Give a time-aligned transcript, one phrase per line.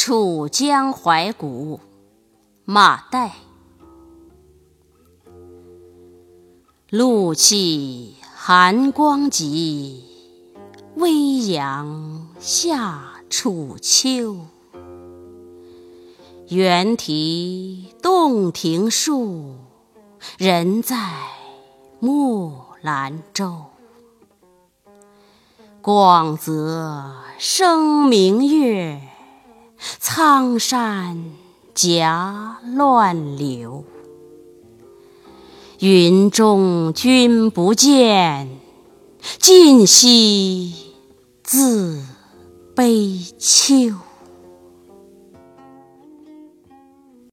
[0.00, 1.80] 楚江怀古，
[2.64, 3.30] 马岱。
[6.88, 10.04] 露气寒光急，
[10.94, 14.36] 微阳下楚秋。
[16.46, 19.56] 猿啼洞庭树，
[20.38, 20.96] 人在
[21.98, 23.64] 木兰舟。
[25.82, 29.00] 广泽生明月，
[30.10, 31.22] 苍山
[31.74, 33.84] 夹乱流。
[35.80, 38.48] 云中君不见，
[39.38, 40.72] 尽夕
[41.42, 42.02] 自
[42.74, 43.96] 悲秋。